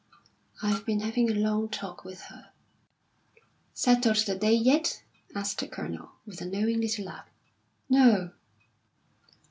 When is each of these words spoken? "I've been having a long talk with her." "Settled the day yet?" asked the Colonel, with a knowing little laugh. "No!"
"I've 0.63 0.83
been 0.83 1.01
having 1.01 1.29
a 1.29 1.35
long 1.35 1.69
talk 1.69 2.03
with 2.03 2.21
her." 2.21 2.49
"Settled 3.75 4.17
the 4.25 4.33
day 4.35 4.53
yet?" 4.55 5.03
asked 5.35 5.59
the 5.59 5.67
Colonel, 5.67 6.13
with 6.25 6.41
a 6.41 6.45
knowing 6.47 6.81
little 6.81 7.05
laugh. 7.05 7.29
"No!" 7.87 8.31